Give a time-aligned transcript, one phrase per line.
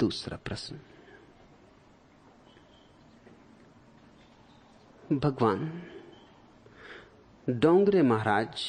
[0.00, 0.78] दूसरा प्रश्न।
[5.16, 5.82] भगवान,
[7.50, 8.62] डोंगरे महाराज,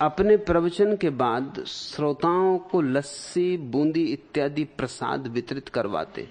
[0.00, 6.28] अपने प्रवचन के बाद श्रोताओं को लस्सी, बूंदी इत्यादि प्रसाद वितरित करवाते।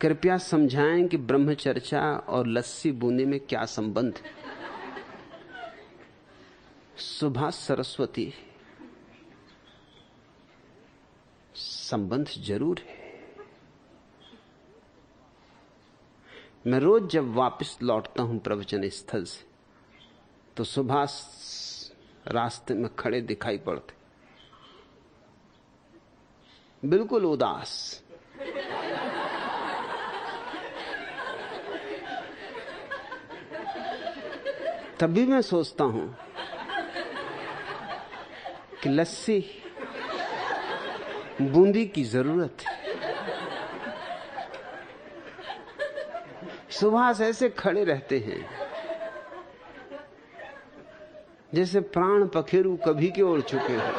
[0.00, 4.18] कृपया समझाएँ कि ब्रह्मचर्चा और लस्सी, बूंदी में क्या संबंध
[6.96, 8.34] सुभाष सरस्वती
[11.86, 13.04] संबंध ज़रूर है।
[16.66, 19.44] मैं रोज जब वापस लौटता हूँ प्रवचन स्थल से
[20.56, 21.12] तो सुभाष
[22.28, 23.94] रास्ते में खड़े दिखाई पड़ते।
[26.82, 28.02] बिल्कुल उदास।
[35.00, 36.08] तभी मैं सोचता हूँ
[38.82, 39.40] कि लस्सी
[41.42, 42.74] बूंदी की ज़रूरत है।
[46.70, 48.44] सुभाष ऐसे खड़े रहते हैं,
[51.54, 53.94] जैसे प्राण पखेरु कभी के ओर चुके हैं।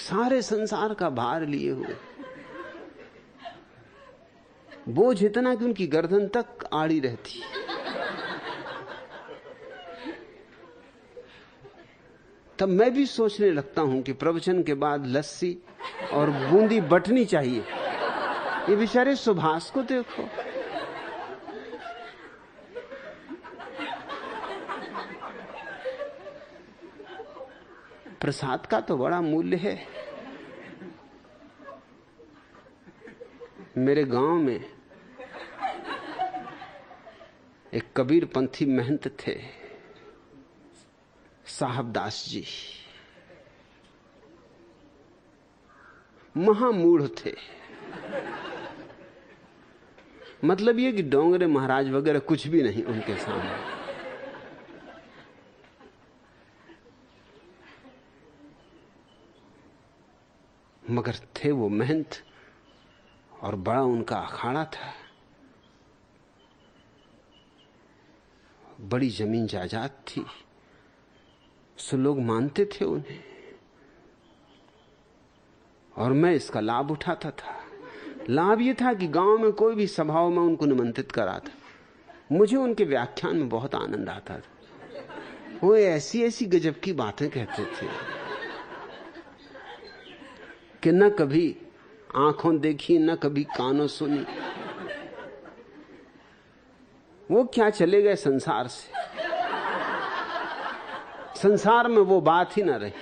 [0.00, 1.96] सारे संसार का भार लिए हुए
[4.88, 7.42] बोझ इतना कि उनकी गर्दन तक आड़ी रहती
[12.58, 15.56] तब मैं भी सोचने लगता हूँ कि प्रवचन के बाद लस्सी
[16.12, 17.60] और बूंदी बटनी चाहिए।
[18.68, 20.28] ये बेचारे सुभाष को देखो।
[28.20, 29.76] प्रसाद का तो बड़ा मूल्य है।
[33.78, 34.64] मेरे गाँव में
[37.72, 39.63] एक कबीर पंथी महंत थे।
[41.64, 42.44] साहबदास जी।
[46.36, 47.32] महामूढ़ थे।
[50.44, 53.56] मतलब ये कि डोंगरे महाराज वगैरह कुछ भी नहीं उनके सामने।
[60.90, 62.22] मगर थे वो मेहनत
[63.40, 64.94] और बड़ा उनका अखाड़ा था।
[68.80, 70.26] बड़ी ज़मीन जायदाद थी।
[71.76, 73.24] सो लोग मानते थे उन्हें।
[75.96, 77.60] और मैं इसका लाभ उठाता था।
[78.30, 81.52] लाभ यह था कि गाँव में कोई भी सभाओं में उनको निमंत्रित करा था
[82.32, 84.42] मुझे उनके व्याख्यान में बहुत आनंद आता था।
[85.62, 87.88] वो ऐसी ऐसी गजब की बातें कहते थे
[90.82, 91.56] कि न कभी
[92.14, 94.26] आँखों देखी, न कभी कानों सुनी।
[97.30, 99.03] वो क्या चले गए संसार से?
[101.44, 102.92] संसार में वो बात ही ना रही।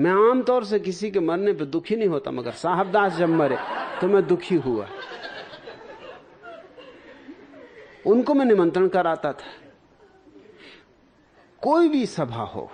[0.00, 3.56] मैं आमतौर से किसी के मरने पे दुखी नहीं होता, मगर साहबदास जब मरे
[4.00, 4.86] तो मैं दुखी हुआ।
[8.06, 9.50] उनको मैं निमंत्रण कराता था।
[11.62, 12.70] कोई भी सभा हो,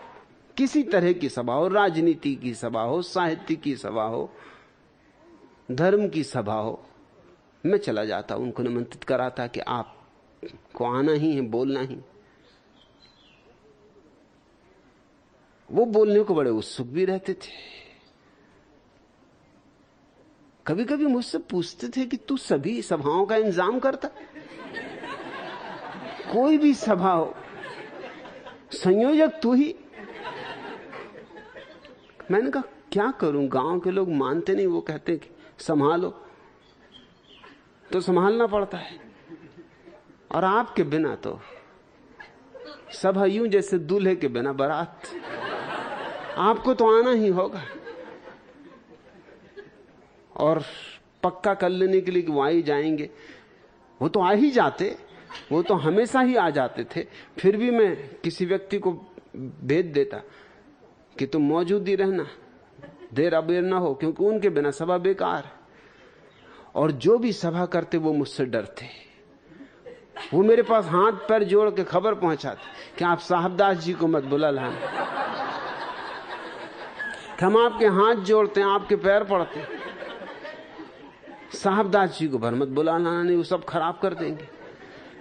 [0.56, 4.30] किसी तरह की सभा हो, राजनीति की सभा हो, साहित्य की सभा हो,
[5.70, 6.80] धर्म की सभा हो,
[7.64, 9.94] मैं चला जाता, उनको निमंत्रित कराता कि आप
[10.42, 11.98] को आना ही है, बोलना ही।
[15.68, 17.50] वो बोलने को बड़े उत्सुक भी रहते थे।
[20.66, 24.08] कभी कभी मुझसे पूछते थे कि तू सभी सभाओं का इंतज़ाम करता?
[26.32, 27.34] कोई भी सभा हो,
[28.74, 29.74] संयोजक तू ही।
[32.30, 32.62] मैंने कहा,
[32.92, 33.46] क्या करूँ?
[33.48, 36.10] गाँव के लोग मानते नहीं, वो कहते कि संभालो।
[37.90, 39.07] तो संभालना पड़ता है।
[40.34, 41.40] और आपके बिना तो।
[42.92, 45.02] सभा यूँ जैसे दूल्हे के बिना बारात।
[46.36, 47.62] आपको तो आना ही होगा।
[50.36, 50.62] और
[51.22, 53.10] पक्का कर लेने के लिए कि वहाँ ही जाएँगे।
[54.02, 54.98] वो तो आ ही जाते।
[55.52, 57.06] वो तो हमेशा ही आ जाते थे।
[57.38, 58.92] फिर भी मैं किसी व्यक्ति को
[59.36, 60.16] भेज देता
[61.18, 62.26] कि तुम तो मौजूद ही रहना।
[63.14, 65.58] देर अबेर ना हो, क्योंकि उनके बिना सभा बेकार।
[66.74, 69.07] और जो भी सभा करते वो मुझसे डरते।
[70.34, 74.24] वो मेरे पास हाथ पैर जोड़ के खबर पहुंचाते कि आप साहबदास जी को मत
[74.24, 74.78] बुला लाना
[77.40, 79.62] हम आपके हाथ जोड़ते हैं, आपके पैर पड़ते
[81.58, 84.48] साहबदास जी को भर मत बुला लाना नहीं, वो सब खराब कर देंगे।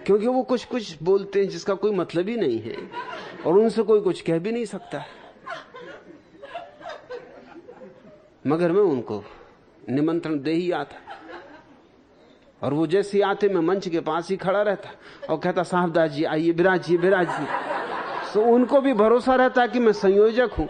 [0.06, 2.76] क्योंकि वो कुछ कुछ बोलते हैं जिसका कोई मतलब ही नहीं है।
[3.46, 5.06] और उनसे कोई कुछ कह भी नहीं सकता।
[8.48, 9.24] मगर मैं उनको
[9.90, 10.96] निमंत्रण दे ही आता।
[12.62, 14.90] और वो जैसे आते मैं मंच के पास ही खड़ा रहता
[15.30, 17.48] और कहता साहबदास जी आइए बिराजिए बिराजिए
[18.34, 20.68] तो उनको भी भरोसा रहता कि मैं संयोजक हूँ।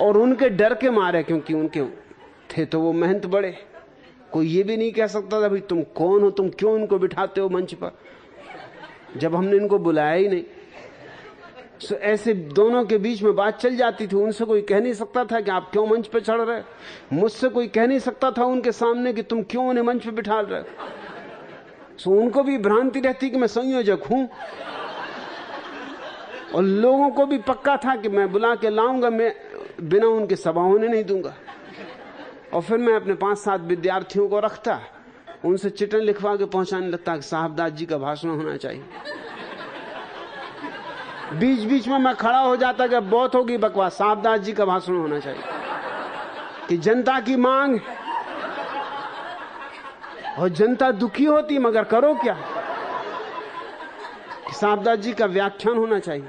[0.00, 1.84] और उनके डर के मारे, क्योंकि उनके
[2.50, 3.56] थे तो वो महंत बड़े।
[4.32, 6.30] कोई ये भी नहीं कह सकता था, भाई, तुम कौन हो?
[6.30, 7.90] तुम क्यों उनको बिठाते हो मंच पर?
[9.16, 10.44] जब हमने इनको बुलाया ही नहीं।
[11.82, 15.24] तो ऐसे दोनों के बीच में बात चल जाती थी, उनसे कोई कह नहीं सकता
[15.24, 16.60] था कि आप क्यों मंच पे चढ़ रहे
[17.12, 20.40] मुझसे कोई कह नहीं सकता था उनके सामने कि तुम क्यों उन्हें मंच पे बिठा
[20.40, 20.62] रहे
[21.94, 24.28] तो उनको भी भ्रांति रहती कि मैं संयोजक हूँ।
[26.54, 29.32] और लोगों को भी पक्का था कि मैं बुला के लाऊँगा, मैं
[29.82, 31.34] बिना उनके सभा होने नहीं दूँगा।
[32.52, 34.78] और फिर मैं अपने पाँच सात विद्यार्थियों को रखता,
[35.44, 38.82] उनसे चिटन लिखवा के पहुँचाने लगता कि साहबदास जी का भाषण होना चाहिए।
[41.32, 44.96] बीच बीच में मैं खड़ा हो जाता कि बहुत होगी बकवास। साहबदास जी का भाषण
[44.96, 45.42] होना चाहिए
[46.68, 47.80] कि जनता की मांग
[50.38, 52.34] और जनता दुखी होती, मगर करो क्या?
[54.46, 56.28] कि साहबदास जी का व्याख्यान होना चाहिए।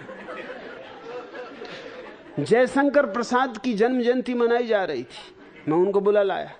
[2.39, 5.35] जयशंकर प्रसाद की जन्म जयंती मनाई जा रही थी।
[5.67, 6.51] मैं उनको बुला लाया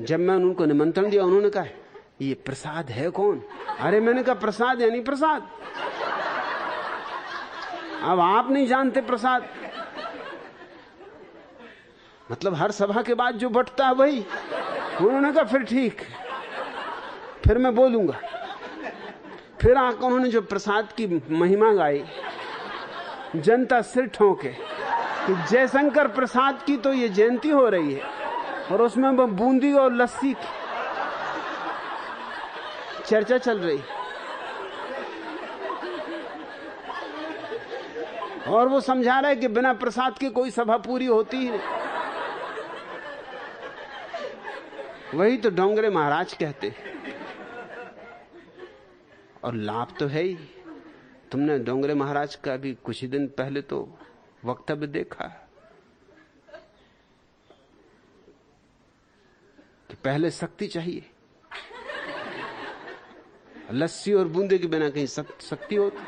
[0.00, 1.64] जब मैं उनको निमंत्रण दिया, उन्होंने कहा,
[2.20, 3.42] ये प्रसाद है कौन?
[3.80, 5.48] अरे मैंने कहा, प्रसाद यानी प्रसाद।
[8.02, 9.48] अब आप नहीं जानते प्रसाद।
[12.30, 14.24] मतलब हर सभा के बाद जो बटता है वही।
[15.00, 16.00] उन्होंने कहा, फिर ठीक।
[17.44, 18.18] फिर मैं बोलूँगा।
[19.60, 22.04] फिर आकर उन्होंने जो प्रसाद की महिमा गाई,
[23.36, 28.02] जनता सिर ठोंके कि जयशंकर प्रसाद की तो ये जयंती हो रही है
[28.72, 30.55] और उसमें वो बूंदी और लस्सी की
[33.06, 33.78] चर्चा चल रही।
[38.48, 41.58] और वो समझा रहा है कि बिना प्रसाद के कोई सभा पूरी होती ही
[45.14, 46.72] वही तो डोंगरे महाराज कहते
[49.44, 50.34] और लाभ तो है ही।
[51.32, 53.78] तुमने डोंगरे महाराज का भी कुछ ही दिन पहले तो
[54.44, 55.26] वक्तव्य देखा।
[59.90, 61.10] कि पहले शक्ति चाहिए।
[63.72, 65.98] लस्सी और बूंदे के बिना कहीं शक्ति होती।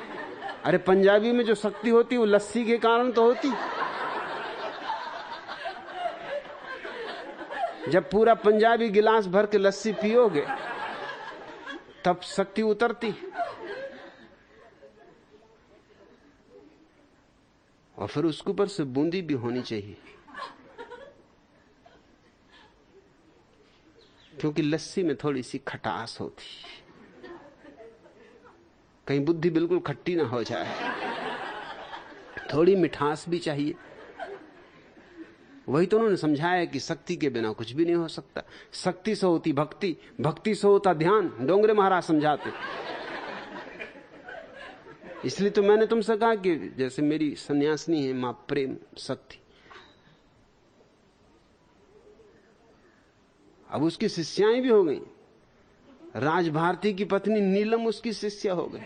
[0.64, 3.48] अरे, पंजाबी में जो शक्ति होती, वो लस्सी के कारण तो होती।
[7.90, 10.46] जब पूरा पंजाबी गिलास भर के लस्सी पियोगे,
[12.04, 13.32] तब शक्ति उतरती।
[17.98, 19.96] और फिर उसके ऊपर से बूंदी भी होनी चाहिए।
[24.40, 26.44] क्योंकि लस्सी में थोड़ी सी खटास होती।
[29.08, 30.66] कहीं बुद्धि बिल्कुल खट्टी ना हो जाए।
[32.54, 33.74] थोड़ी मिठास भी चाहिए।
[35.68, 38.42] वही तो उन्होंने समझाया कि शक्ति के बिना कुछ भी नहीं हो सकता।
[38.74, 42.52] शक्ति से होती भक्ति भक्ति से होता ध्यान, डोंगरे महाराज समझाते।
[45.24, 49.38] इसलिए तो मैंने तुमसे कहा कि जैसे मेरी सन्यासिनी है, माँ प्रेम शक्ति
[53.70, 55.00] अब उसकी शिष्याएँ भी हो गई।
[56.18, 58.80] राज भारती की पत्नी नीलम उसकी शिष्या हो गई।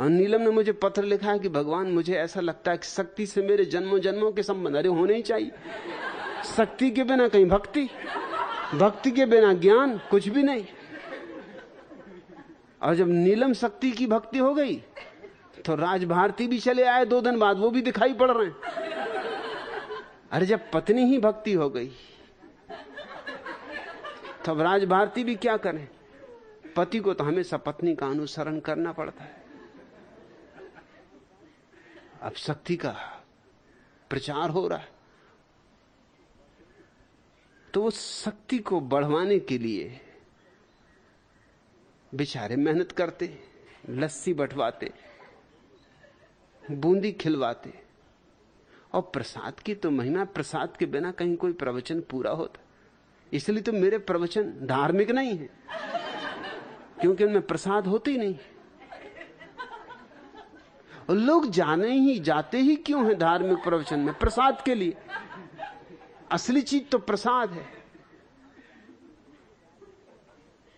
[0.00, 3.26] और नीलम ने मुझे पत्र लिखा है कि भगवान, मुझे ऐसा लगता है कि शक्ति
[3.26, 5.50] से मेरे जन्मों जन्मों के संबंध, अरे होने ही चाहिए।
[6.46, 7.88] शक्ति के बिना कहीं भक्ति
[8.74, 10.64] भक्ति के बिना ज्ञान कुछ भी नहीं।
[12.82, 14.74] और जब नीलम शक्ति की भक्ति हो गई
[15.64, 18.54] तो राज भारती भी चले आए दो दिन बाद, वो भी दिखाई पड़ रहे हैं।
[20.32, 21.90] अरे जब पत्नी ही भक्ति हो गई,
[24.46, 25.86] तब राज भारती भी क्या करें?
[26.76, 29.42] पति को तो हमेशा पत्नी का अनुसरण करना पड़ता है।
[32.22, 32.90] अब शक्ति का
[34.10, 34.88] प्रचार हो रहा है।
[37.74, 40.00] तो वो शक्ति को बढ़वाने के लिए
[42.14, 43.38] बेचारे मेहनत करते,
[43.88, 44.92] लस्सी बंटवाते,
[46.70, 47.72] बूंदी खिलवाते।
[48.92, 52.60] और प्रसाद की तो महिमा, प्रसाद के बिना कहीं कोई प्रवचन पूरा होता।
[53.32, 55.48] इसलिए तो मेरे प्रवचन धार्मिक नहीं है।
[57.02, 58.38] क्योंकि उनमें प्रसाद होते ही नहीं।
[61.10, 64.14] और लोग जाने ही, जाते ही क्यों हैं धार्मिक प्रवचन में?
[64.14, 64.96] प्रसाद के लिए।
[66.32, 67.66] असली चीज़ तो प्रसाद है।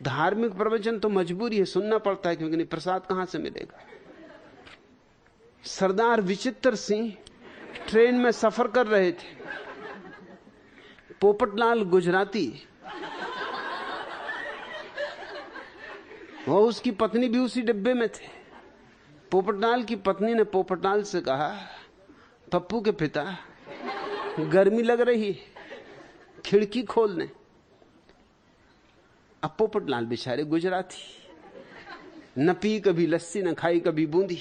[0.03, 3.85] धार्मिक प्रवचन तो मजबूरी है, सुनना पड़ता है, क्योंकि नहीं, प्रसाद कहाँ से मिलेगा?
[5.65, 7.17] सरदार विचित्र सिंह
[7.89, 9.45] ट्रेन में सफ़र कर रहे थे।
[11.21, 12.69] पोपटलाल गुजराती।
[16.49, 18.27] वो उसकी पत्नी भी उसी डिब्बे में थे।
[19.31, 21.49] पोपटलाल की पत्नी ने पोपटलाल से कहा,
[22.53, 23.25] पप्पू के पिता,
[24.41, 25.33] गर्मी लग रही
[26.47, 27.29] खिड़की खोलने।
[29.43, 31.03] अब पोपटलाल बेचारे गुजराती,
[32.39, 34.41] न पी कभी लस्सी, न खाई कभी बूंदी।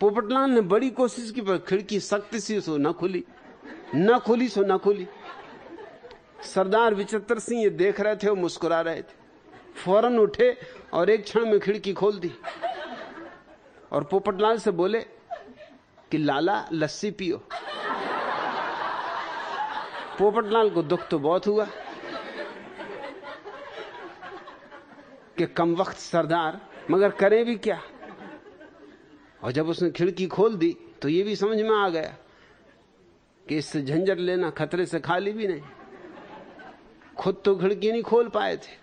[0.00, 3.24] पोपटलाल ने बड़ी कोशिश की, पर खिड़की सख्त सी सो न खुली
[3.94, 5.06] न खुली सो न खुली।
[6.44, 9.19] सरदार विचित्र सिंह ये देख रहे थे और मुस्कुरा रहे थे।
[9.76, 10.56] फ़ौरन उठे
[10.92, 12.32] और एक क्षण में खिड़की खोल दी।
[13.92, 15.00] और पोपटलाल से बोले
[16.10, 17.36] कि, लाला, लस्सी पियो।
[20.18, 21.66] पोपटलाल को दुख तो बहुत हुआ
[25.38, 26.60] कि कम वक्त सरदार,
[26.90, 27.82] मगर करें भी क्या?
[29.44, 32.16] और जब उसने खिड़की खोल दी तो ये भी समझ में आ गया
[33.48, 35.62] कि इससे झंझट लेना खतरे से खाली भी नहीं।
[37.18, 38.79] खुद तो खिड़की नहीं खोल पाए थे।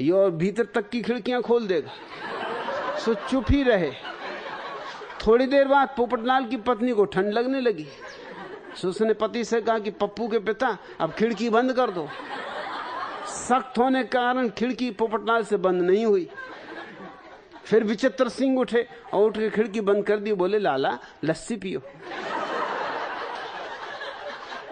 [0.00, 1.90] ये और भीतर तक की खिड़कियाँ खोल देगा।
[2.98, 3.90] सो चुप ही रहे।
[5.26, 7.88] थोड़ी देर बाद पोपटलाल की पत्नी को ठंड लगने लगी।
[8.76, 12.08] सो उसने पति से कहा कि, पप्पू के पिता, अब खिड़की बंद कर दो।
[13.26, 16.30] सख्त होने के कारण खिड़की पोपटलाल से बंद नहीं हुई।
[17.64, 21.80] फिर विचित्र सिंह उठे और उठ के खिड़की बंद कर दी। बोले, लाला, लस्सी पियो।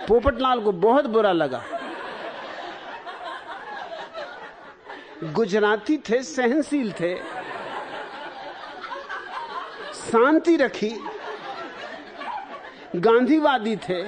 [0.08, 1.64] पोपटलाल को बहुत बुरा लगा।
[5.24, 7.16] गुजराती थे, सहनशील थे।
[9.94, 10.90] शांति रखी।
[12.96, 14.02] गांधीवादी थे।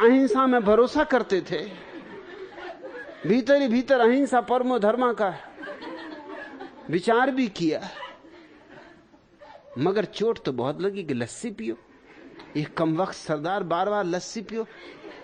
[0.00, 1.58] अहिंसा में भरोसा करते थे।
[3.26, 5.34] भीतर ही भीतर अहिंसा परमो धर्मा का
[6.90, 7.80] विचार भी किया।
[9.78, 11.76] मगर चोट तो बहुत लगी कि लस्सी पियो।
[12.56, 14.66] ये कम वक्त सरदार बार बार लस्सी पियो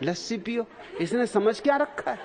[0.02, 0.66] लस्सी पियो।
[1.00, 2.18] इसने समझ क्या रखा है?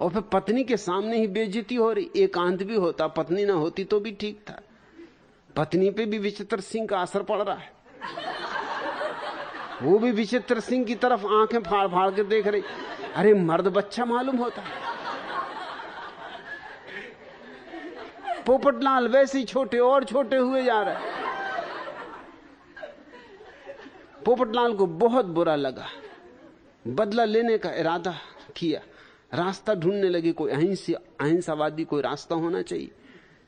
[0.00, 3.84] और फिर पत्नी के सामने ही बेजती हो रही, एकांत भी होता, पत्नी ना होती
[3.84, 4.60] तो भी ठीक था।
[5.56, 7.72] पत्नी पे भी विचित्र सिंह का असर पड़ रहा है।
[9.82, 12.62] वो भी विचित्र सिंह की तरफ़ आँखें फाड़ फाड़ के देख रही,
[13.14, 14.86] अरे मर्द बच्चा मालूम होता है।
[18.46, 21.16] पोपटलाल वैसे ही छोटे और छोटे हुए जा रहे।
[24.24, 25.86] पोपटलाल को बहुत बुरा लगा।
[26.84, 28.14] बदला लेने का इरादा
[28.56, 28.80] किया।
[29.32, 32.90] रास्ता ढूँढने लगे, कोई अहिंसा, अहिंसावादी कोई रास्ता होना चाहिए,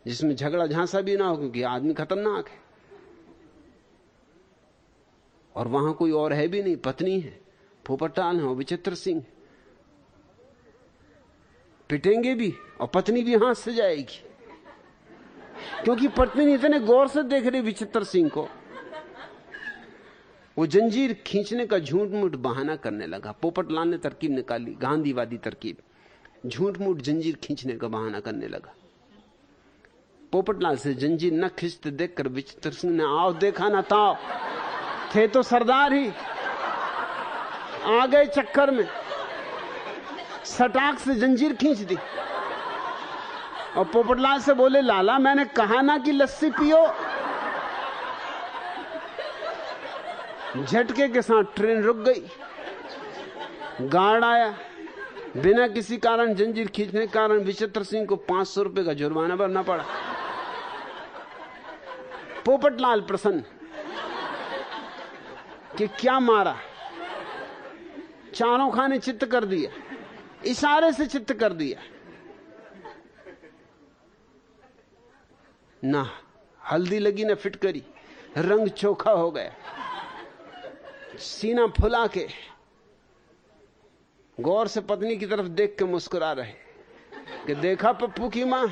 [0.06, 2.58] जिसमें झगड़ा झांसा भी ना हो, क्योंकि आदमी खतरनाक है।
[5.56, 7.40] और वहाँ कोई और है भी नहीं, पत्नी है
[7.86, 9.24] पोपटाल है, और विचित्र सिंह
[11.88, 14.24] पिटेंगे भी, और पत्नी भी हाथ से जाएगी।
[15.84, 18.48] क्योंकि पत्नी इतने गौर से देख रही विचित्र सिंह को।
[20.60, 25.76] वो जंजीर खींचने का झूठ मूठ बहाना करने लगा। पोपटलाल ने तरकीब निकाली, गांधीवादी तरकीब।
[26.48, 28.74] झूठ मूठ जंजीर खींचने का बहाना करने लगा।
[30.32, 34.16] पोपटलाल से जंजीर न खींचते देखकर विचित्र सिंह ने, आओ देखा ना ताओ
[35.14, 36.12] थे तो सरदार ही।
[37.86, 38.88] आ गए चक्कर में।
[40.44, 41.96] सटाक से जंजीर खींच दी।
[43.76, 46.86] और पोपटलाल से बोले, लाला, मैंने कहा ना कि लस्सी पियो।
[50.56, 52.22] झटके के साथ ट्रेन रुक गई।
[53.88, 54.48] गार्ड आया।
[55.36, 59.36] बिना किसी कारण जंजीर खींचने के कारण विचित्र सिंह को पाँच सौ रुपए का जुर्माना
[59.36, 59.84] भरना पड़ा।
[62.44, 63.42] पोपटलाल प्रसन्न
[65.78, 66.56] कि क्या मारा?
[68.34, 69.70] चारों खाने चित्त कर दिया
[70.46, 71.80] इशारे से चित्त कर दिया
[75.82, 76.04] ना,
[76.62, 77.82] हल्दी लगी, ना फिट करी।
[78.38, 79.52] रंग चोखा हो गया।
[81.20, 82.26] सीना फुला के
[84.38, 86.52] गौर से पत्नी की तरफ़ देख के मुस्कुरा रहे
[87.46, 88.66] कि देखा पप्पू की माँ,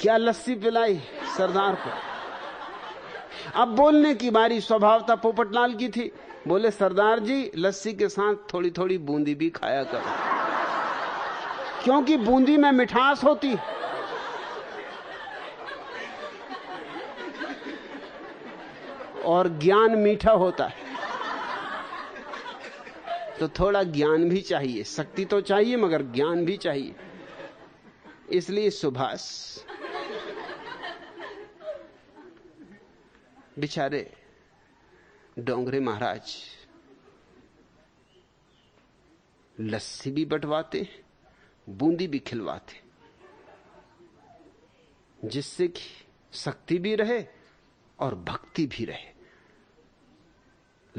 [0.00, 0.96] क्या लस्सी पिलाई
[1.36, 1.90] सरदार को।
[3.60, 6.12] अब बोलने की बारी स्वभावता पोपटलाल की थी।
[6.48, 10.14] बोले, सरदार जी, लस्सी के साथ थोड़ी थोड़ी बूंदी भी खाया करो।
[11.84, 13.54] क्योंकि बूंदी में मिठास होती
[19.30, 20.90] और ज्ञान मीठा होता है।
[23.38, 26.94] तो थोड़ा ज्ञान भी चाहिए। शक्ति तो चाहिए, मगर ज्ञान भी चाहिए।
[28.30, 29.22] इसलिए सुभाष,
[33.58, 34.12] बिचारे
[35.38, 36.36] डोंगरे महाराज
[39.60, 40.86] लस्सी भी बंटवाते,
[41.68, 42.80] बूंदी भी खिलवाते,
[45.24, 45.80] जिससे कि
[46.32, 47.24] शक्ति भी रहे
[47.98, 49.19] और भक्ति भी रहे।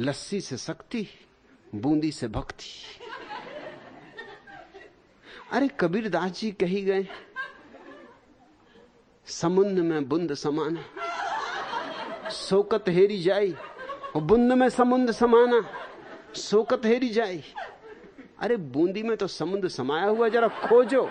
[0.02, 1.08] लस्सी से शक्ति
[1.76, 2.70] बूंदी से भक्ति।
[5.54, 7.08] अरे कबीर दास जी कही गए
[9.28, 13.54] समुद्र में बुंद समाना सोकत हेरी जाई,
[14.16, 15.62] और बुंद में समुद्र समाना
[16.40, 17.42] सोकत हेरी जाए
[18.40, 21.10] अरे बूंदी में तो समुद्र समाया हुआ जरा खोजो।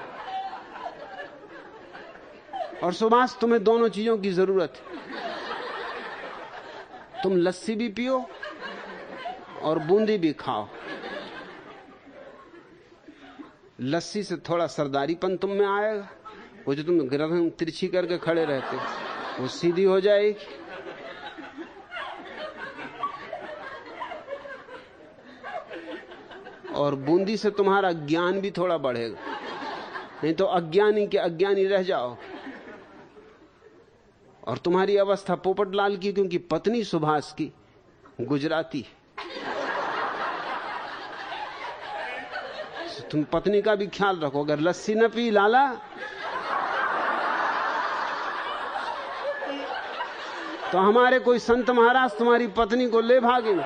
[2.83, 4.99] और सुभाष, तुम्हें दोनों चीज़ों की ज़रूरत है।
[7.23, 8.19] तुम लस्सी भी पियो
[9.63, 10.69] और बूंदी भी खाओ।
[13.81, 16.09] लस्सी से थोड़ा सरदारीपन तुम में आएगा।
[16.67, 18.77] वो जो तुम गर्दन तिरछी करके खड़े रहते
[19.43, 20.35] वो सीधी हो जाएगी।
[26.75, 29.19] और बूंदी से तुम्हारा ज्ञान भी थोड़ा बढ़ेगा।
[30.25, 32.17] नहीं तो अज्ञानी के अज्ञानी रह जाओ।
[34.45, 37.53] और तुम्हारी अवस्था पोपटलाल की, क्योंकि पत्नी सुभाष की
[38.21, 38.85] गुजराती
[43.11, 45.67] तुम पत्नी का भी ख्याल रखो, अगर लस्सी न पी, लाला।
[50.73, 53.65] तो हमारे कोई संत महाराज तुम्हारी पत्नी को ले भागेंगे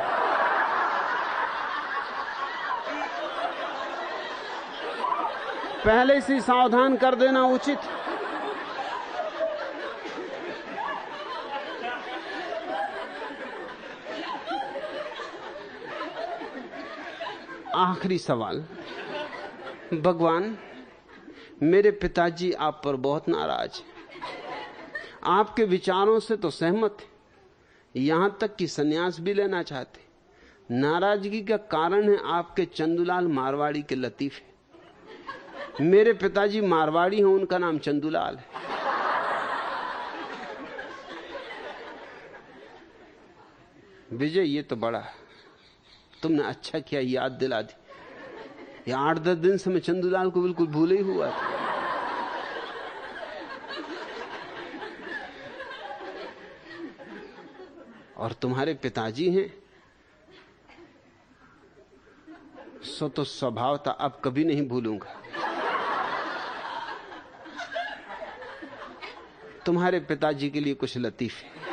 [5.84, 7.78] पहले से सावधान कर देना उचित।
[17.76, 18.64] आखिरी सवाल।
[19.92, 20.56] भगवान,
[21.62, 23.86] मेरे पिताजी आप पर बहुत नाराज़ हैं।
[25.24, 30.00] आपके विचारों से तो सहमत है। यहाँ तक कि सन्यास भी लेना चाहते
[30.70, 37.78] नाराज़गी का कारण है आपके चंदुलाल मारवाड़ी के लतीफे मेरे पिताजी मारवाड़ी हैं, उनका नाम
[37.78, 38.44] चंदूलाल है।
[44.12, 45.04] विजय, ये तो बड़ा
[46.22, 47.74] तुमने अच्छा किया, याद दिला दी।
[48.88, 51.52] या आठ दस दिन से मैं चंदूलाल को बिल्कुल भूले ही हुआ था।
[58.16, 59.52] और तुम्हारे पिताजी हैं?
[62.84, 65.20] सो तो स्वभाव था, अब कभी नहीं भूलूँगा।
[69.66, 71.63] तुम्हारे पिताजी के लिए कुछ लतीफे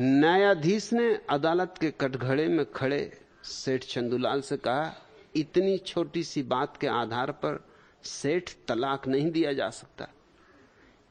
[0.00, 2.98] न्यायाधीश ने अदालत के कटघरे में खड़े
[3.44, 4.92] सेठ चंदूलाल से कहा,
[5.36, 7.64] इतनी छोटी सी बात के आधार पर
[8.02, 10.08] सेठ तलाक नहीं दिया जा सकता।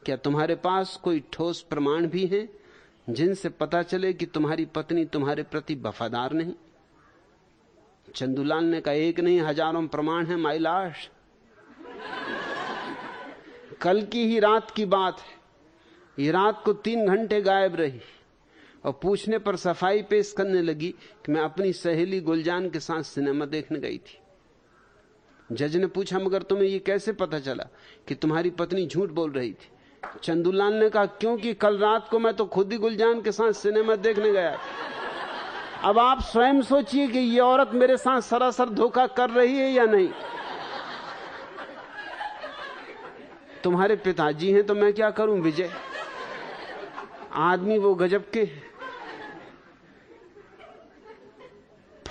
[0.03, 2.47] क्या तुम्हारे पास कोई ठोस प्रमाण भी है,
[3.09, 6.53] जिनसे पता चले कि तुम्हारी पत्नी तुम्हारे प्रति वफादार नहीं?
[8.15, 11.09] चंदूलाल ने कहा, एक नहीं, हज़ारों प्रमाण है माइलाश
[13.81, 18.01] कल की ही रात की बात है। ये रात को तीन घंटे गायब रही।
[18.85, 20.89] और पूछने पर सफ़ाई पेश करने लगी
[21.25, 24.19] कि मैं अपनी सहेली गुलजान के साथ सिनेमा देखने गई थी।
[25.51, 27.63] जज ने पूछा, मगर तुम्हें यह कैसे पता चला
[28.07, 29.69] कि तुम्हारी पत्नी झूठ बोल रही थी?
[30.23, 33.95] चंदूलाल ने कहा, क्योंकि कल रात को मैं तो खुद ही गुलजान के साथ सिनेमा
[33.95, 34.57] देखने गया
[35.83, 39.85] अब आप स्वयं सोचिए कि ये औरत मेरे साथ सरासर धोखा कर रही है या
[39.85, 40.09] नहीं।
[43.63, 45.69] तुम्हारे पिताजी हैं तो मैं क्या करूँ, विजय?
[47.33, 48.45] आदमी वो गजब के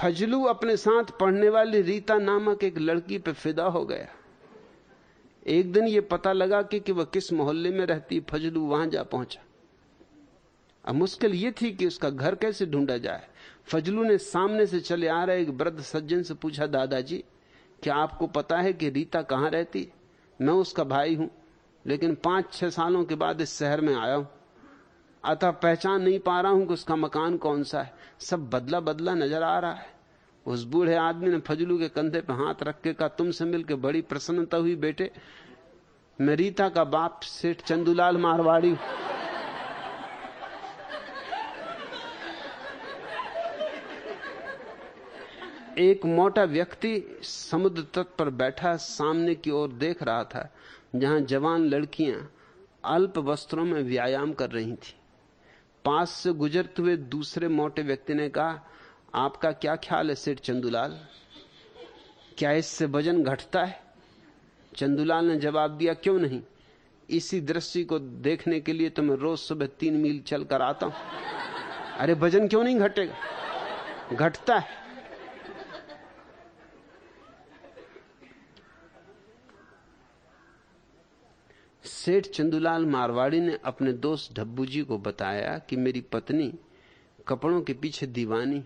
[0.03, 4.07] फजलू अपने साथ पढ़ने वाली रीता नामक एक लड़की पे फिदा हो गया।
[5.47, 9.03] एक दिन ये पता लगा कि, कि वह किस मोहल्ले में रहती फजलू वहाँ जा
[9.03, 9.41] पहुँचा।
[10.85, 13.29] अब मुश्किल ये थी कि उसका घर कैसे ढूंढा जाए।
[13.67, 17.23] फजलू ने सामने से चले आ रहे एक वृद्ध सज्जन से पूछा दादाजी
[17.83, 19.89] क्या आपको पता है कि रीता कहाँ रहती?
[20.41, 21.31] मैं उसका भाई हूँ
[21.85, 24.29] लेकिन पाँच छह सालों के बाद इस शहर में आया हूँ।
[25.25, 29.15] अतः पहचान नहीं पा रहा हूँ कि उसका मकान कौन सा है। सब बदला बदला
[29.15, 29.92] नज़र आ रहा है।
[30.47, 34.01] उस बूढ़े आदमी ने फजलू के कंधे पर हाथ रख के कहा, तुमसे मिलकर बड़ी
[34.03, 35.11] प्रसन्नता हुई बेटे।
[36.19, 38.79] मैं रीता का बाप सेठ चंदूलाल मारवाड़ी हूँ।
[45.79, 50.49] एक मोटा व्यक्ति समुद्र तट पर बैठा सामने की ओर देख रहा था,
[50.97, 52.29] जहाँ जवान लड़कियाँ
[52.85, 54.95] अल्प वस्त्रों में व्यायाम कर रही थी।
[55.85, 58.61] पास से गुजरते हुए दूसरे मोटे व्यक्ति ने कहा
[59.15, 60.99] आपका क्या ख्याल है सेठ चंदूलाल?
[62.39, 63.81] क्या इससे वज़न घटता है?
[64.73, 66.41] चंदूलाल ने जवाब दिया, क्यों नहीं?
[67.09, 70.87] इसी दृश्य को देखने के लिए तो मैं रोज सुबह तीन मील चल कर आता
[70.87, 70.95] हूँ।
[71.99, 73.15] अरे वज़न क्यों नहीं घटेगा?
[74.13, 74.81] घटता है।
[81.85, 86.53] सेठ चंदूलाल मारवाड़ी ने अपने दोस्त डब्बू जी को बताया कि मेरी पत्नी
[87.29, 88.63] कपड़ों के पीछे दीवानी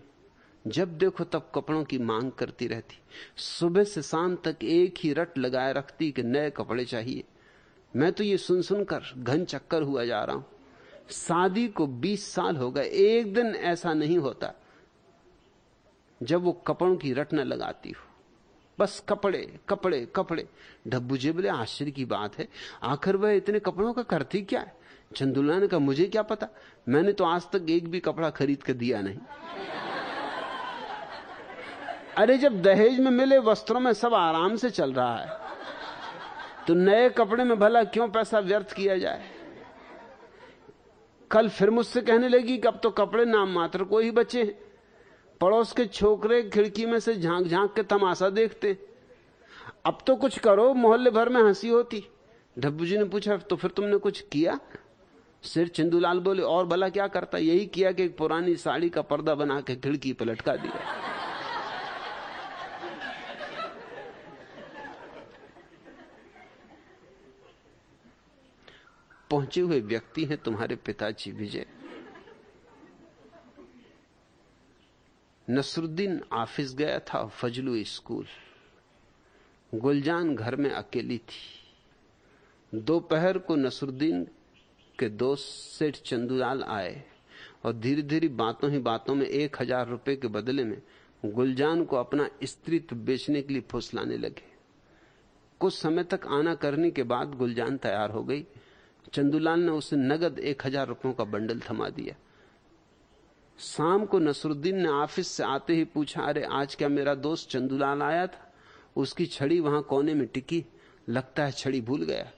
[0.67, 2.99] जब देखो तब कपड़ों की मांग करती रहती।
[3.37, 7.23] सुबह से शाम तक एक ही रट लगाए रखती कि नए कपड़े चाहिए।
[7.93, 10.45] मैं तो ये सुन सुनकर घन चक्कर हुआ जा रहा हूँ।
[11.09, 14.53] शादी को 20 साल हो गए, एक दिन ऐसा नहीं होता
[16.21, 18.05] जब वो कपड़ों की रट न लगाती हो।
[18.79, 20.47] बस कपड़े कपड़े कपड़े।
[20.87, 22.47] डब्बू जी बोले आश्चर्य की बात है,
[22.83, 24.75] आखिर वह इतने कपड़ों का करती क्या है?
[25.15, 26.47] चंदुला ने कहा, मुझे क्या पता?
[26.89, 29.17] मैंने तो आज तक एक भी कपड़ा खरीद कर दिया नहीं।
[32.17, 35.39] अरे जब दहेज में मिले, वस्त्रों में सब आराम से चल रहा है।
[36.67, 39.29] तो नए कपड़े में भला क्यों पैसा व्यर्थ किया जाए?
[41.31, 44.43] कल फिर मुझसे कहने लगी कि अब तो कपड़े नाम मात्र को ही बचे
[45.41, 48.77] पड़ोस के छोकरे खिड़की में से झाँक झाँक के तमाशा देखते।
[49.85, 52.03] अब तो कुछ करो, मोहल्ले भर में हँसी होती।
[52.59, 54.59] डब्बू जी ने पूछा तो फिर तुमने कुछ किया?
[55.43, 57.37] सिर चंदूलाल बोले, और भला क्या करता?
[57.37, 61.15] यही किया कि एक पुरानी साड़ी का पर्दा बना के खिड़की पर लटका दिया।
[69.29, 71.65] पहुँचे हुए व्यक्ति हैं तुम्हारे पिताजी विजय।
[75.47, 78.25] नसरुद्दीन ऑफ़िस गया था, फजलू स्कूल।
[79.73, 84.23] गुलजान घर में अकेली थी। दोपहर को नसरुद्दीन
[84.99, 87.03] के दोस्त सेठ चंदूलाल आए
[87.65, 90.81] और धीरे धीरे बातों ही बातों में एक हज़ार रुपए के बदले में
[91.23, 94.45] गुलजान को अपना स्त्रीत्व बेचने के लिए फुसलाने लगे।
[95.61, 98.45] कुछ समय तक आना करने के बाद गुलजान तैयार हो गई।
[99.13, 102.15] चंदूलाल ने उसे नगद एक हज़ार रुपयों का बंडल थमा दिया।
[103.59, 108.01] शाम को नसरुद्दीन ने ऑफ़िस से आते ही पूछा, अरे, आज क्या मेरा दोस्त चंदूलाल
[108.01, 108.53] आया था?
[108.97, 110.65] उसकी छड़ी वहाँ कोने में टिकी।
[111.09, 112.31] लगता है छड़ी भूल गया।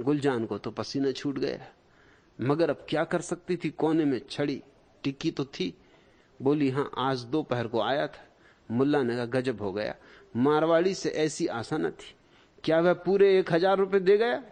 [0.00, 1.68] गुलजान को तो पसीना छूट गया।
[2.40, 3.70] मगर अब क्या कर सकती थी?
[3.70, 4.62] कोने में छड़ी
[5.02, 5.78] टिकी तो थी।
[6.42, 8.28] बोली, हाँ, आज दोपहर को आया था।
[8.70, 9.94] मुल्ला ने कहा, गजब हो गया।
[10.36, 12.14] मारवाड़ी से ऐसी आशा न थी।
[12.64, 14.42] क्या वह पूरे एक हज़ार रुपये दे गया?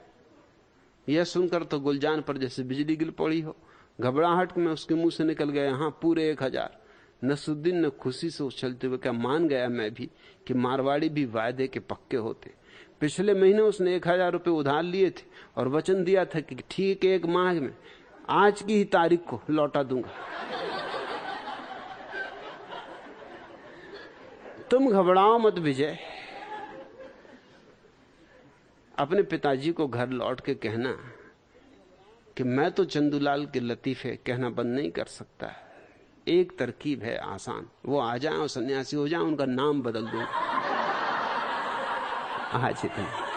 [1.06, 3.56] यह सुनकर तो गुलजान पर जैसे बिजली गिर पड़ी हो।
[4.00, 6.80] घबराहट में उसके मुँह से निकल गया हाँ पूरे एक हज़ार।
[7.22, 10.08] नसुद्दीन ने खुशी से उछलते हुए क्या मान गया मैं भी
[10.46, 12.50] कि मारवाड़ी भी वायदे के पक्के होते।
[13.00, 15.24] पिछले महीने उसने एक हज़ार रुपये उधार लिए थे
[15.56, 17.74] और वचन दिया था कि ठीक एक माह में
[18.30, 20.10] आज की ही तारीख को लौटा दूँगा।
[24.70, 25.98] तुम घबराओ मत विजय।
[28.98, 30.98] अपने पिताजी को घर लौट के कहना
[32.36, 35.52] कि मैं तो चंदूलाल के लतीफे कहना बंद नहीं कर सकता।
[36.28, 40.20] एक तरकीब है आसान। वो आ जाए और सन्यासी हो जाए, उनका नाम बदल दो।
[42.58, 43.31] आज इतना।